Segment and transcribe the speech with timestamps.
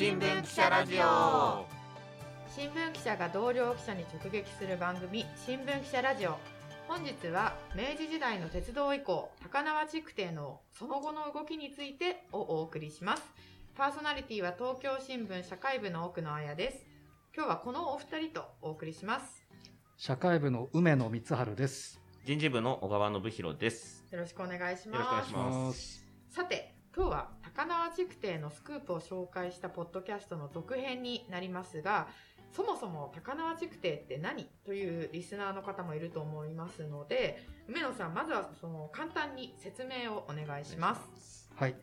[0.00, 1.66] 新聞記者ラジオ。
[2.48, 6.38] 新聞記者が同僚記者に直撃する番組新聞記者ラジオ。
[6.88, 13.22] 本日は明治時代の鉄道以降高輪築堤のその後の動きについてをお送りします。
[13.76, 16.86] パーソナリティは東京新聞社会部の奥野彩です。
[17.36, 19.46] 今日はこのお二人とお送りします。
[19.98, 22.00] 社会部の梅野光晴です。
[22.24, 24.02] 人事部の小川信弘です。
[24.10, 25.12] よろしくお願いします。
[25.12, 26.06] よろしくお願いします。
[26.30, 32.08] さて今日は高輪築堤のスクープを紹介したポッドキャストの続編になりますが
[32.52, 41.48] そもそも高輪築堤って何というリスナーの方もいると思いますので梅野さんまずはその簡単に説明をお願いします。
[41.54, 41.76] はい。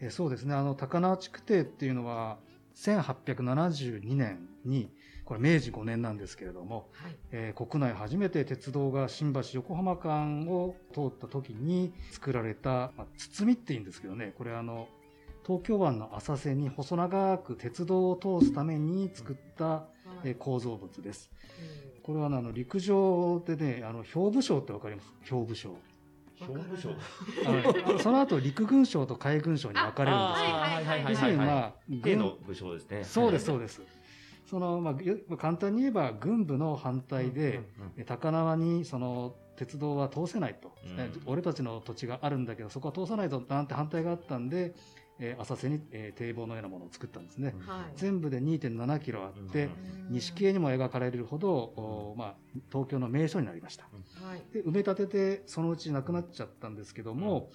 [0.00, 0.54] えそうですね。
[0.54, 2.38] あの、高輪築堤っていうのは、
[2.76, 4.90] 1872年に、
[5.24, 14.86] これ明治5年なんですけれども、はい、えー国内初めて鉄道が新橋横浜間を通った時に作られた、まあ、包みって言うんですけどね、これあの、
[15.46, 19.84] 東京湾の浅瀬に細長く鉄道を通すために作った、
[20.24, 21.30] えー構造物です。
[22.02, 25.12] これはあの陸上でね、あの、兵部省ってわかります？
[25.22, 25.74] 兵部省。
[26.36, 26.90] 兵部省
[27.98, 30.50] その後陸軍省と海軍省に分かれるんですよ。
[30.56, 33.80] はいはいはいはい要するにまあ、軍兵の武将ですねそうですそうです。
[34.46, 37.60] そのまあよ簡単に言えば軍部の反対で、
[37.96, 41.00] え高輪にその鉄道は通せないと、うん。
[41.00, 44.74] え俺たちの土地があるんだけどそこは通さないとなんて反対があったんで、
[45.18, 47.54] えー浅瀬に、えー堤防のようなものを作ったんですね。
[47.66, 47.92] はい。
[47.96, 49.70] 全部で2.7キロあって、うん。
[50.10, 52.34] 西系にも描かれるほど、おまあ、
[52.70, 53.84] 東京の名所になりました。
[53.84, 54.42] はい。
[54.52, 57.50] で埋め立ててそのうちなくなっちゃったんですけども、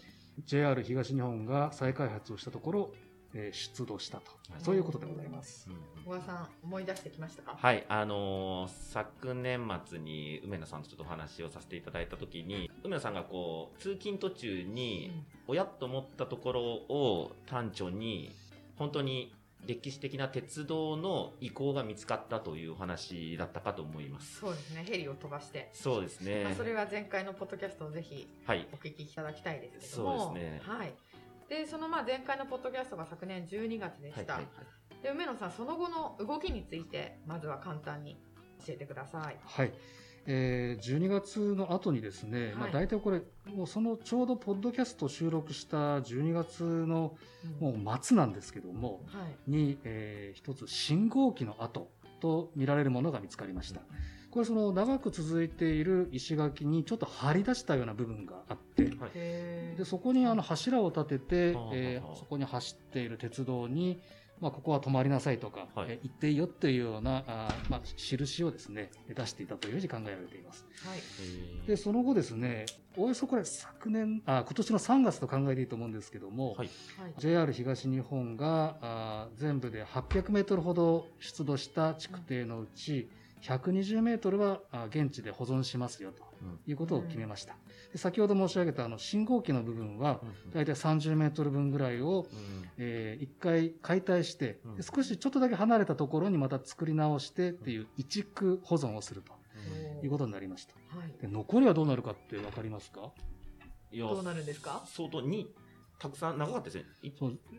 [0.45, 2.93] JR 東日本が再開発をしたところ、
[3.33, 5.67] えー出土したと、はいそういうことでございます。
[5.69, 7.55] うん小川さん思い出してきましたか？
[7.55, 15.11] はい、あのー昨年末に梅野さんとちょっとお話をさせていただいたときに、梅野さんがこう、通勤途中に、
[15.47, 18.31] おやっと思ったところを端緒に、
[18.77, 19.35] 本当に
[19.67, 24.39] 歴史的な鉄道の遺構が見つかったというお話だったかと思います。
[24.39, 26.45] そうですねヘリを飛ばして、そうですね。
[26.45, 28.65] まあ、それは前回のポッドキャストをぜひはい。
[28.73, 30.93] お聞きいただきたいですけどもそうですねはい
[31.49, 38.17] でそのまあ前回のポッドキャストが昨年12月でした、はいはいで梅野さんその後の動きについてまずは簡単に
[38.65, 39.37] 教えてください。
[39.43, 39.71] はい。
[40.25, 42.73] えー12月の後にですね、まあ、はい。
[42.73, 43.21] 大体これ、
[43.53, 47.15] もうそのちょうどポッドキャストを収録した12月の
[47.59, 49.51] もう末なんですけども、はい。
[49.51, 51.89] に、えー一つ信号機の跡
[52.19, 53.81] と見られるものが見つかりました。
[54.31, 59.11] これその長く続いている石垣にちょっと張り出したような部分があって、はい。
[59.75, 64.01] でそこにあの柱を立てて、はあはあえーそこに走っている鉄道に、
[64.39, 65.87] まあ、ここは止まりなさいとか、はい。
[65.89, 70.65] えー行っていいよっていうようなあー、まあ、印をですね出していたというふうに考えられています。
[70.85, 71.67] はい。
[71.67, 72.65] でその後ですね
[72.97, 76.69] おおよそこれ昨年あ今年の3月と考えていいと思うんですけども、はい。
[77.01, 77.13] はい。
[77.17, 83.09] JR 東日本があー全部で800メートルほど出土した築堤のうち
[83.41, 86.23] 120メートルは現地で保存しますよと
[86.67, 87.55] いうことを決めました。
[87.91, 90.19] で先ほど申し上げたあの信号機の部分は
[90.53, 92.27] 大体30メートル分ぐらいを、
[92.77, 99.33] えー一回解体して少しちょっとだけ離れたところにまた作り直してっていう移築保存をすると
[100.03, 100.73] いうことになりました。
[100.97, 101.13] はい。
[101.21, 103.11] で残りはどうなるかって分かりますか？
[103.91, 104.83] いやどうなるんですか？
[104.87, 105.51] 相当に、
[105.99, 106.85] たくさん長かったですね。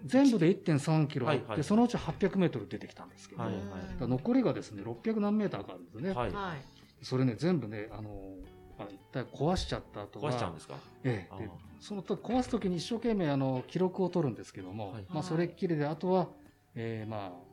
[0.06, 6.32] 全部で1.3キロあって、はいはいそのうち800メートル出てきたんですけど、はいだはい残りがですね600何メーターかあるんですね、はい。
[6.32, 7.04] はい。
[7.04, 8.34] それね全部ねあの
[8.78, 10.74] あ一体壊しちゃった後は壊しちゃうんですか？
[11.04, 11.50] ええ、で
[11.80, 15.04] その時壊す時に一生懸命あの記録を取るんですけども、はい。
[15.10, 16.28] まあ、それっきりであとは、
[16.74, 17.50] えーまあ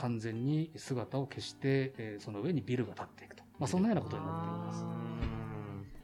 [0.00, 5.07] 完全に姿を消して、えーその上にビルが建っていくと、まあ、そんなようなことになっています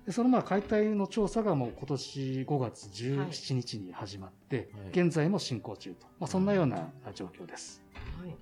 [0.07, 4.89] でそのまあ解体の調査がもう今年5月17日に始まって、はい。
[4.91, 7.83] 現在も進行中と、まあ、そんなような状況です。
[8.21, 8.37] はい。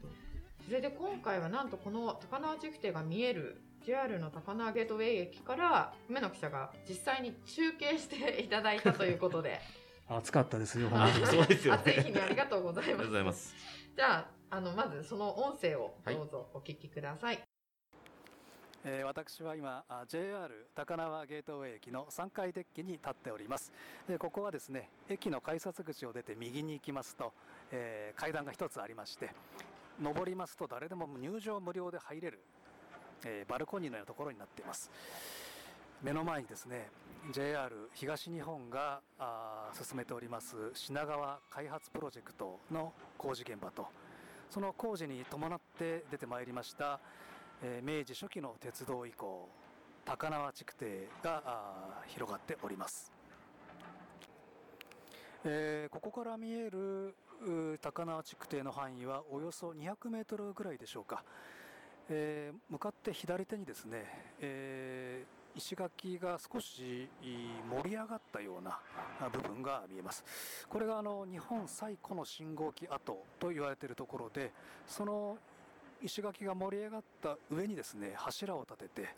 [0.67, 9.61] それで今回はなんとこの高輪築堤が見える JR の高輪ゲートウェイ駅から梅野記者が実際に中継していただいたということで。
[10.09, 11.27] 暑かったですよ、 あ本当に。
[11.27, 13.07] そうですよね暑い日にありがとうございありがとます。
[13.07, 13.55] うございます。
[13.97, 14.13] じゃ
[14.51, 17.41] ああのまずその音声をどうぞお聞きください、
[18.85, 23.73] えー私は今 JR 高輪ゲートウェイ駅の3階デッキに立っております。
[24.09, 27.33] でここはですね駅の改札口を出て右に行きますと、
[27.71, 29.31] えー階段が一つありまして
[30.03, 32.41] 上りますと誰でも入場無料で入れる、
[33.25, 34.91] えーバルコニーのようなところになっています。
[36.03, 36.89] 目の前にですね
[37.33, 43.87] JR 東日本があ進めております品川開発プロジェクトの工事現場と
[44.51, 46.99] その工事に伴って出てまいりました
[47.83, 49.49] 明治初期の鉄道以降
[50.05, 53.13] 高輪築堤が広がっております、
[55.45, 57.15] えーここから見える
[57.81, 61.23] 高輪築堤の範囲はおよそ200メートルぐらいでしょうか、
[62.09, 64.07] えー向かって左手にですね、
[64.41, 68.81] えー石垣が少し盛り上がったような
[69.31, 70.25] 部分が見えます。
[70.67, 74.51] これがあの日本最古の信号機跡と言われているところで
[74.87, 75.37] その
[76.03, 79.09] 石垣が盛り上がった上にですね柱を立てて、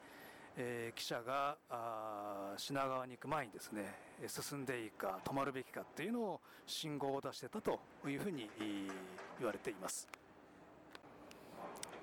[0.57, 3.95] えー、記者があ品川に行く前にですね
[4.27, 8.51] 進んでいいか止まるべきかっていうのを信号を出してたというふうに
[9.39, 10.09] 言われています。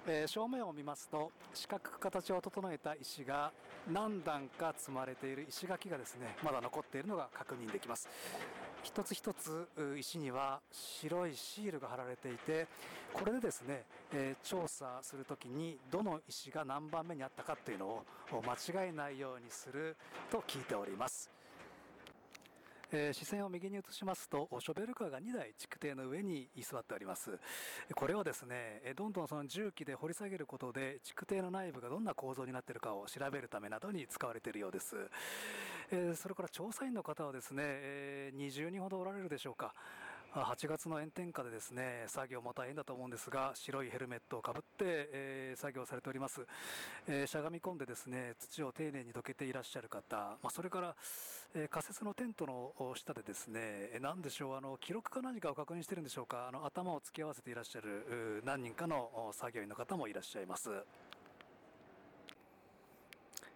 [0.07, 3.51] えー正面を見ますと四角く形を整えた石が
[3.88, 8.10] 何段か積まれている石垣がですねまだ残っているのが確認できます
[8.83, 9.68] 一つ一つ
[9.98, 12.68] 石には白いシールが貼られていて
[13.13, 13.83] これでですね、
[14.13, 19.98] え調査するときにどの石が何番目にあったかっていうのを間違えないようにする
[20.31, 21.30] と聞いております。
[22.94, 27.39] えー視線を右に移しますとショベルカーが2台築堤の上に居座っております。
[27.95, 34.95] これをですねどんどんその重機で掘り下げることで築堤の内部がどんな構造になっているかを調べるためなどに使われているようです、
[35.92, 39.74] えそれから調査員の方はですね、えー20人ほどおられるでしょうか。
[40.34, 46.48] 8月の炎天下でですね作業も大変だと思うんですが白いヘルメットをかぶって、え作業されております、
[47.10, 50.96] えしゃがみ込んでですね土を丁寧にどけていらっしゃる方、まあ、それから、
[51.54, 56.48] え仮設のテントの下でですねえ何でしょうあの記録か何かを確認してるんでしょうか。
[56.48, 60.70] あの頭を突き合わせていらっしゃる何人かの作業員の方もいらっしゃいます。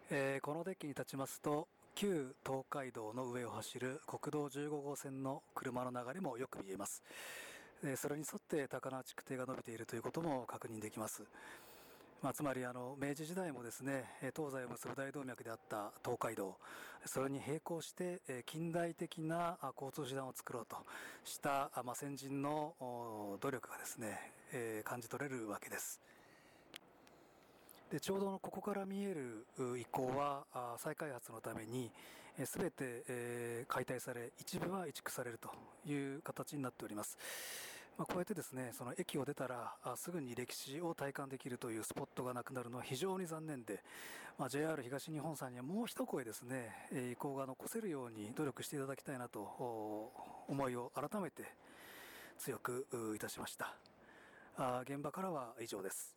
[0.10, 7.02] えーこのデッキに立ちますと旧東海道の上を走る国道15号線の車の流れもよく見えます、
[7.96, 11.24] それに沿って高輪築堤が伸びているということも確認できます。
[12.22, 14.04] まあ、つまりあの明治時代もですね
[14.36, 16.58] 東西を結ぶ大動脈であった東海道
[17.06, 20.78] それに並行して近代的な交通手段を作ろうと
[21.24, 22.74] したまあ先人の
[23.40, 24.20] 努力がですね、
[24.84, 26.02] 感じ取れるわけです。
[27.96, 29.48] でちょうどここから見える
[29.80, 30.44] 遺構は
[30.78, 31.90] 再開発のために
[32.44, 35.50] すべて、え解体され一部は移築されると
[35.90, 37.18] いう形になっております、
[37.98, 43.82] まあ、こうやってですねその駅を出たらすぐに歴史を体感できるというスポットがなくなるのは非常に残念で、
[44.38, 49.40] まあ、JR 東日本さんにはもう一声ですねえー遺構が残せるように努力していただきたいなと
[50.50, 51.44] 思いを改めて
[52.40, 53.74] 強くいたしました。
[54.58, 56.15] あ現場からは以上です。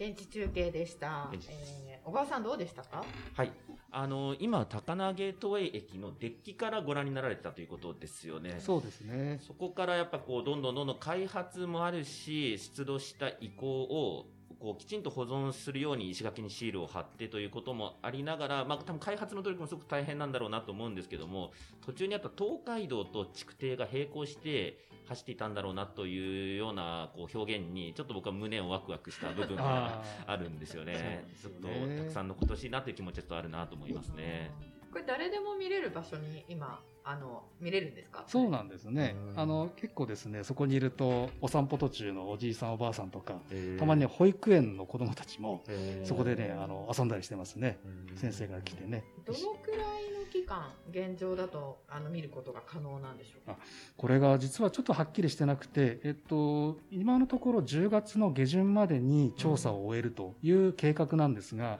[0.00, 1.30] 現地中継でした。
[1.32, 3.04] えー小川さんどうでしたか？
[3.34, 3.52] はい。
[3.90, 8.56] あの、今、高輪ゲートウェイ駅のデッキからご覧になられてたということですよね。
[8.60, 9.40] そうですね。
[9.46, 14.26] そこからやっぱこう、どんどんどんどん開発もあるし、出土した遺構を、
[14.60, 21.52] こう、きちんと保存するように石垣にシールを貼ってということもありながら、まあ、多分開発の努力もすごく大変なんだろうなと思うんですけども、
[21.84, 24.78] 途中にあった東海道と築堤が並行して
[25.08, 31.26] 走っていたんだろうなというような、こう、表現に、ちょっと僕は胸をワクワクした部分がああるんですよね。
[31.40, 34.50] ちょっとたくさん残ってほしいなという気持ちはちょっとあるなと思いますね。
[34.92, 38.24] これ誰でも見れる場所に今あの見れるんですか？
[38.26, 39.16] そうなんですね。
[39.32, 39.36] う。
[39.36, 43.34] んあの、結構ですね、そこにいると、お散歩途中のおじいさんおばあさんとか、
[43.74, 45.62] たたまには保育園の子供たちも、
[46.04, 47.78] そこでね、あの、の、遊んだりしてますね。
[48.16, 49.04] 先生が来てね。
[49.24, 49.78] どのくらい
[50.12, 53.56] の期間現状だとあの見ることが可能なんでしょうか？
[53.96, 61.78] これが実はちょっとはっきりしてなくて、えっと、今のところ10月の下旬までに調査を終えるという計画なんですが、はい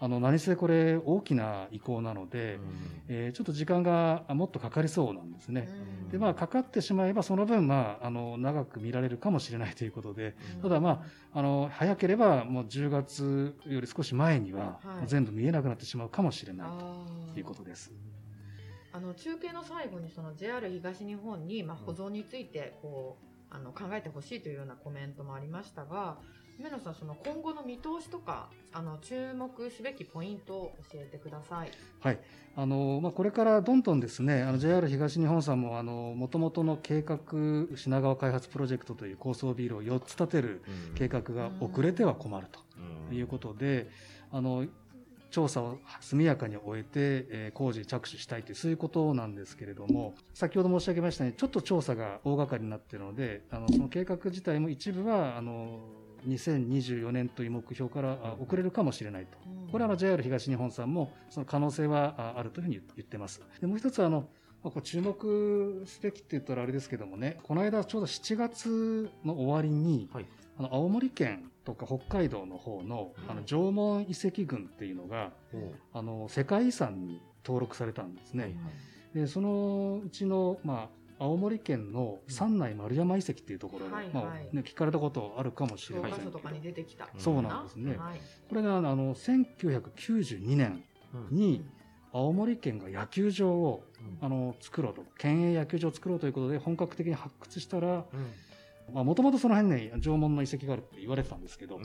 [0.00, 2.58] あの、何せこれ大きな移行なので、
[3.08, 5.68] えーちょっと時間があもっとかかりそうなんですね。
[6.04, 6.08] うん。
[6.10, 16.68] で、まあ、かかってしまえば、その分、まあ、あの、長く見られるかもしれないということで、ただまあ、あの、早ければ、もう10月より少し前にははい、全部見えなくなってしまうかもしれない
[17.34, 17.92] ということです。
[18.92, 26.18] あの中継の最後にその JR 東日本に、まあ、保存についてこうあの考えてほしいというようなコメントもありましたが
[26.60, 31.70] 梅野さんその今後の見通しとかあの注目すべきポイントを教えてください。
[32.00, 32.18] はい。
[32.54, 37.18] あの、まあ、これからどんどんですね、あの、JR 東日本さんも、あの、元々の計画、
[37.76, 40.62] 品川開発プロジェクトという高層ビルを4つ建てる
[40.96, 42.48] 計画が遅れては困る
[43.08, 43.88] ということで、
[44.30, 44.66] あの、
[45.30, 46.90] 調査を速やかに終えて、
[47.30, 55.78] えー工事に着手したいという、そういうことなんですけれども、先ほど申し上げましたように、ちょっと調査が大掛かりになっているので、あの、その計画自体も一部は、あの、
[56.26, 59.38] 2024年という目標からあ遅れるかもしれないと。
[59.70, 63.42] これはあの JR 東日本さんもその可能性はああるというふうに言ってます。
[63.60, 64.28] でもう一つはあの、
[64.62, 70.26] まあこう注目すべきって言ったらあれですけどもね、この間ちょうど7月の終わりに、はい
[70.60, 75.32] あの青森県とか北海道の方のあの縄文遺跡群っていうのが、
[75.94, 78.54] あの世界遺産に登録されたんですね。
[79.14, 80.88] で、そのうちの、まあ、
[81.20, 84.14] 青森県の三内丸山遺跡っていうところで、はいはい。
[84.14, 87.08] まあね、聞かれたことあるかもしれ教ませんけど、科書とかに出てきた。
[87.18, 87.96] そうなんですね。
[87.96, 88.20] はい。
[88.48, 90.82] これがあの1992年
[91.30, 91.62] に
[92.12, 93.84] 青森県が野球場を
[94.22, 98.04] あの作ろうと県営野球場を作ろうということで本格的に発掘したら
[98.92, 101.84] もともとその辺ね縄文の遺跡があるって言われてたんですけど、はい。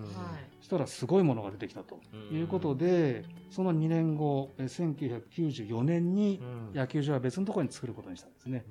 [0.60, 2.00] そしたらすごいものが出てきたと。
[2.32, 6.42] いうことで、その2年後え1994年に
[6.74, 8.66] 野球場は別のところに作ることにしたんですね。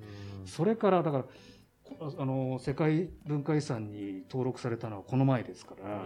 [0.45, 1.29] それからだからこ
[2.17, 6.03] あの世界文化遺産に登録されたのはこの前ですから、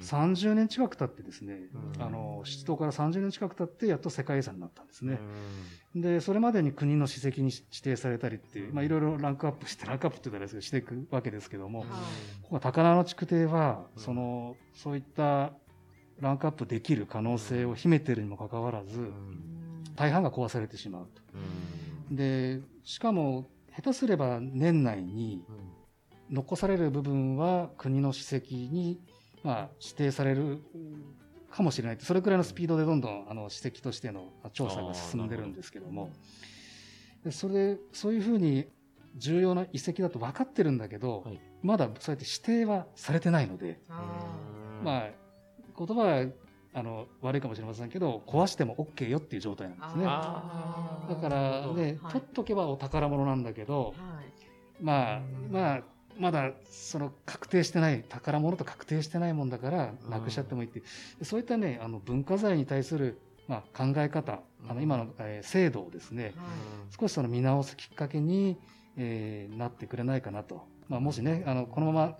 [0.00, 1.58] 30年近く経ってですね、
[1.96, 2.02] うん。
[2.02, 5.18] あの出動から30年近く経ってやっと世界遺産になったんですね。
[5.94, 11.88] で、それまでに国の史跡に指定されたりっていう、まあいろいろランクアップして、ランクアップって言ったらあれですけど、していくわけですけども、はい
[12.42, 14.02] ここ高輪の築堤は、うん。
[14.02, 15.52] その、そういった
[16.20, 19.10] ランクアップできる可能性を秘めているにもかかわらず、
[19.96, 21.22] 大半が壊されてしまうと。
[22.10, 23.46] で、しかも、
[23.76, 25.44] 下手すれば年内に
[26.30, 29.00] 残される部分は国の史跡に、
[29.42, 30.62] まあ、指定される
[31.50, 36.10] かもしれないそれくらいのスピードでどんどんあの史跡としての調査が進んでるんですけども。
[37.24, 38.66] でそれそういうふうに
[39.16, 41.40] 重要な遺跡だと分かってるんだけど、はい。
[41.62, 44.36] まだそうやって指定はされてないので、あ
[44.82, 45.10] まあ
[45.76, 46.26] 言葉は
[46.74, 50.04] あの悪いかもしれませんけど壊しても OK よっていう状態なんですね。
[51.08, 52.12] だからね、はい。
[52.12, 53.94] 取っとけばお宝物なんだけど、はい。
[54.82, 55.82] まあうん、まあ、
[56.18, 60.82] まだ、その、確定してない、宝物と確定してないもんだから、うんなくしちゃってもいいってい
[61.20, 66.34] う、そういったね、あの、文化財に対する、まあ、考え方、あの、今の、えー制度をですね、はい。
[66.98, 68.56] 少しその見直すきっかけに、
[68.96, 70.62] えーなってくれないかなと。
[70.88, 72.14] まあ、もしね、あの、このまま、うん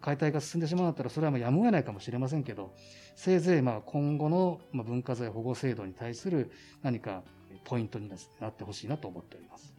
[0.00, 2.74] 解体が進んでしまうんだったら、それはもうやむを得ないかもしれませんけど、
[3.14, 6.50] せいぜい、まあ、今後の、まあ、文化財保護制度に対する
[6.82, 7.22] 何か、
[7.64, 9.74] ポイントにななってほしいなと思っております。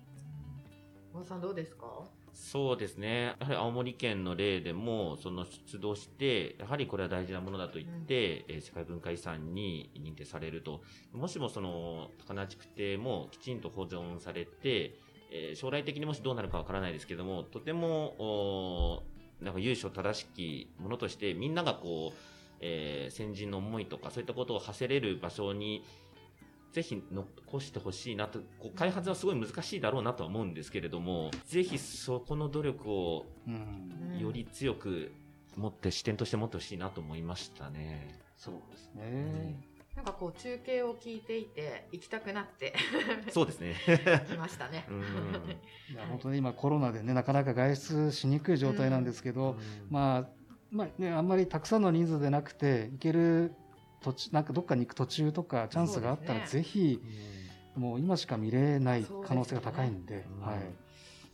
[1.13, 2.03] 小野さんどうですか？
[2.33, 3.35] そうですね。
[3.39, 10.81] やはり青森県の例でも、その出動して、やはりこれは大事なものだと言って、えー世界文化遺産に認定されると。
[11.13, 14.99] もしもその、高輪築堤もきちんと保存されて、
[15.31, 19.01] えー将来的にもしどうなるかわからないですけども、とても、
[19.41, 22.17] なんか由緒正しきものとして、みんながこう、
[22.59, 25.83] えー先人の思いとか、そういったことを馳せれる場所に、
[26.71, 33.53] ぜひ残してほしいなと、こう開発はすごい難しいだろうなとは思うんですけれども、ぜひそこの努力をうん。
[33.53, 35.11] うんより強く
[35.55, 38.19] 持って、視点として持ってほしいなと思いましたね。
[38.35, 39.76] そうですね。
[39.97, 42.71] なんかこう中継を聞いていて行きたくなって
[43.33, 43.75] そうですね。
[44.29, 44.85] きましたね。
[44.87, 45.01] うん
[45.91, 49.57] いや本当に今コロナでね、なかなか外出しにくい状態なんですけど、
[49.89, 50.29] まあ、
[50.69, 53.55] まあね、あんまりたくさんの人数でなくて、行ける
[54.01, 57.01] 途中、なんかどっかに行く途中とかチャンスがあったら、ぜひ、
[57.75, 60.86] もう今しか見れない可能性が高いんで、うんはい。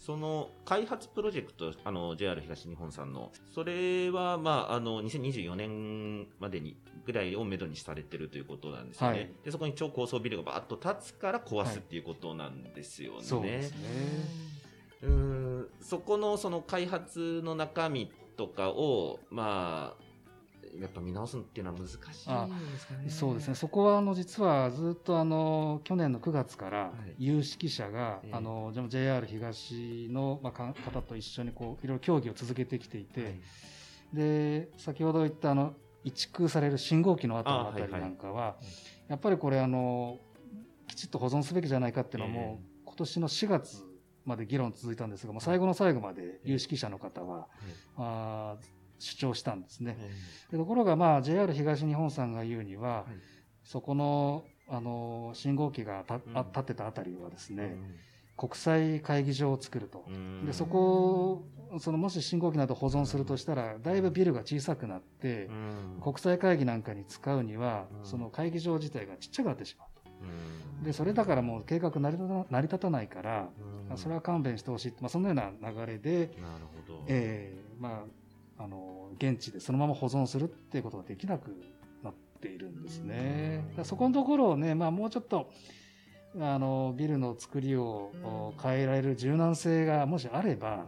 [0.06, 9.18] その開発プロジェクト、あの JR 東日本さんの、それは、まあ、あの2024年までにぐらいをめどにされてるということなんですよね。
[9.18, 13.24] はいでそこに超高層ビルがバーッと建つから壊すっていうことなんですよね。
[13.24, 13.78] そうですね。
[15.04, 20.03] うーんそこのその開発の中身とかを、まあ、
[20.80, 22.14] やっぱ見直すっていうのは難しいんで
[22.80, 23.10] すかね。
[23.10, 23.56] そうですね。
[23.56, 28.36] そこは、あの、実はずっと、あの、去年の9月からはい、有識者が、ええ。
[28.36, 33.40] あの、じゃあ JR 東の、まあ、か方と一緒に、こう、いろいろ協議を続けてきていて、
[34.14, 38.58] で、先ほど言った、あの、移築される信号機の後のあたりなんかは、
[39.08, 40.20] やっぱりこれ、あの、
[40.88, 43.84] きちっと保存すべきじゃないかっていうのはもう、今年の4月
[44.26, 47.48] まで議論続いたんですが、もう最後の最後まで有識者の方は、
[47.98, 49.98] あー主張したんですね。
[50.52, 53.04] でところが、まあ、JR 東日本さんが言うには、はい
[53.64, 57.96] そこの、あの、信号機がた、うんあ立ってたあたりはですね、うん
[58.36, 60.06] 国際会議場を作ると。
[60.08, 70.86] うんで、そこを、その、もし信号機など保存するとしたら、だいぶビルが小さくなって、うん国際会議なんかに使うには、うんその会議場自体がちっちゃくなってしまう。
[70.86, 73.50] で、それだからもう計画成り立た成り立たないから、
[73.92, 74.94] うんそれは勘弁してほしい。
[75.00, 77.04] まあ、そのような流れで、なるほど。
[77.08, 78.04] ええまあ、
[78.64, 81.54] あの、現地でそのまま保存するっていうことができなく
[82.02, 83.66] なっているんですね。
[83.72, 83.76] うん。
[83.76, 85.52] だそこのところをね、まあもうちょっと、
[86.40, 88.12] あの、ビルの作りを
[88.56, 88.62] うん。
[88.62, 90.86] 変えられる柔軟性がもしあれば、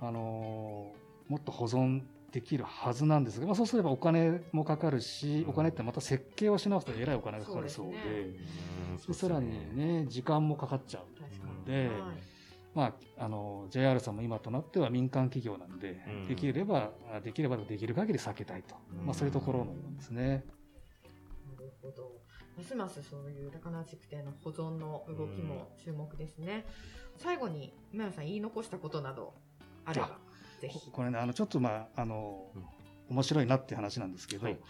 [0.00, 0.06] うん。
[0.08, 0.92] あの、
[1.28, 5.50] もっと保存できるはずなんですが、まあそうすればお金もかかるし、うん。
[5.50, 11.02] お金ってまた設計をし直すとえらいお金がかかるそうで、さらにね、時間もかかっちゃう。
[11.20, 11.64] 確かに。
[11.64, 12.37] ではい
[12.74, 18.76] まあ、あの、JR さんも今となっては民間企業なんで、うんできれば、あできればできる限り避けたいと。
[19.00, 20.44] うんまあ、そういうところのようですね。
[21.56, 22.12] なるほど。
[22.56, 26.66] ますますそういう高輪築堤の保存の動きも注目ですね。
[27.16, 29.32] 最後に梅野さん言い残したことなど
[29.84, 30.18] あれば
[30.60, 30.90] ぜひ。
[30.90, 32.64] これね、あの、ちょっとまあ、あのうん、
[33.10, 34.60] 面白いなっていう話なんですけど、はいはい。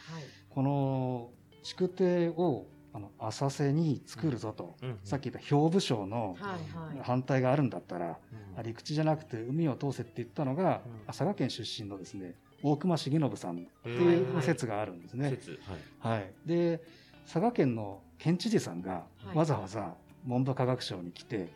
[0.50, 1.30] この
[1.62, 4.98] 築堤をあの浅瀬に作るぞと、うん。
[5.04, 7.00] さっき言った兵部省のはいはい。
[7.02, 8.18] 反対があるんだったら、
[8.56, 8.62] うん。
[8.62, 11.06] 陸地じゃなくて海を通せって言ったのが、うん。
[11.06, 15.30] 佐賀県出身のですね大隈重信さんってへいーう説があるんですね。
[15.30, 15.58] 説。
[16.00, 16.18] はい。
[16.18, 16.80] はい、で
[17.24, 19.36] 佐賀県の県知事さんがはい。
[19.36, 21.48] わざわざ文部科学省に来て、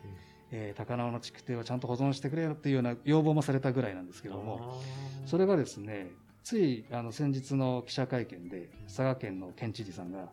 [0.51, 4.81] えー高輪の築堤をちゃんと保存してくれよっていうような要望もされたぐらいなんですけども
[5.25, 6.11] それがですね
[6.43, 10.29] ついあの先日の記者会見で佐賀県の県知事さんが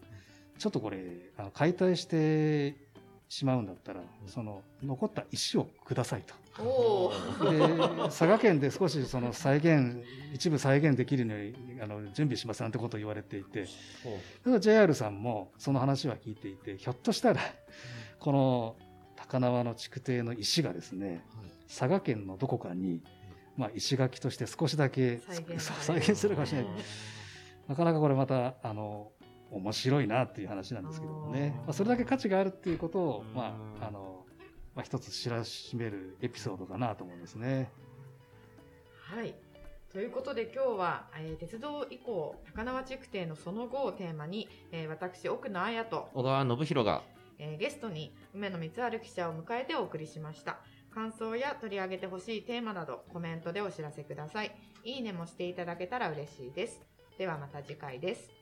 [0.60, 0.98] ちょっとこれ
[1.38, 2.76] あの解体して
[3.30, 7.12] しまうんだったらその残った石をくださいと。
[7.50, 7.58] で
[8.04, 13.64] 佐賀県で少しその再現一部再現できるようにあの準備しますなんてことを言われていて。
[14.44, 17.40] ただ JR さんもその話は聞いていてひょっとしたら
[18.18, 18.76] この
[19.16, 21.24] 高輪の築堤の石がですね
[21.68, 23.00] 佐賀県のどこかに、
[23.56, 25.22] まあ、石垣として少しだけ
[25.88, 26.70] 再現するかもしれない。
[27.66, 29.12] なかなかこれまたあの
[29.50, 34.24] 面白いなっていう話なんですけどもねまあ、それだけ価値があるっていうことを、うんまああの
[34.74, 37.70] まあ、一つ知らしめるエピソードかなと思いますね。
[39.10, 39.34] はい。
[39.92, 47.02] ということで今日は、えー鉄道以降高輪築堤のその後をテーマに、えー私奥野彩と、小川信弘が
[47.40, 50.60] えーゲストに梅野光晴記者を迎えてお送りしました。
[50.94, 54.52] 感想や取り上げてほしいテーマなどコメントでお知らせください。
[54.84, 56.80] いいねもしていただけたら嬉しいです。
[57.18, 58.39] ではまた次回です。